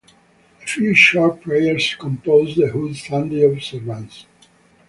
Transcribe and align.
A 0.63 0.65
few 0.65 0.95
short 0.95 1.43
prayers 1.43 1.93
compose 1.93 2.55
the 2.55 2.71
whole 2.71 2.91
Sunday 2.95 3.43
observance. 3.43 4.25